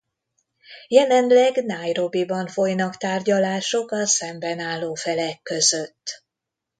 Jelenleg 0.87 1.65
Nairobiban 1.65 2.47
folynak 2.47 2.97
tárgyalások 2.97 3.91
a 3.91 4.05
szembenálló 4.05 4.93
felek 4.93 5.39
között. 5.41 6.23